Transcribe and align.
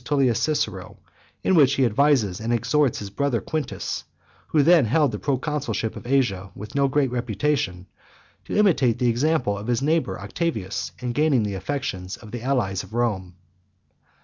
Tullius 0.03 0.39
Cicero, 0.39 0.97
in 1.43 1.53
which 1.53 1.75
he 1.75 1.85
advises 1.85 2.39
and 2.39 2.51
exhorts 2.51 2.97
his 2.97 3.11
brother 3.11 3.39
Quintus, 3.39 4.03
who 4.47 4.63
then 4.63 4.85
held 4.85 5.11
the 5.11 5.19
proconsulship 5.19 5.95
of 5.95 6.07
Asia 6.07 6.49
with 6.55 6.73
no 6.73 6.87
great 6.87 7.11
reputation, 7.11 7.85
to 8.45 8.57
imitate 8.57 8.97
the 8.97 9.09
example 9.09 9.55
of 9.55 9.67
his 9.67 9.83
neighbour 9.83 10.19
Octavius, 10.19 10.91
in 10.97 11.11
gaining 11.11 11.43
the 11.43 11.53
affections 11.53 12.17
of 12.17 12.31
the 12.31 12.41
allies 12.41 12.81
of 12.81 12.93
Rome. 12.95 13.35